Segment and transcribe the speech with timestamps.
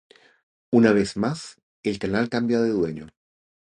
[0.71, 3.07] Una vez más, el canal cambia de dueño.